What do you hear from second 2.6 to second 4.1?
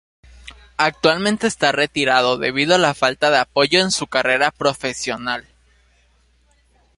a la falta de apoyo en su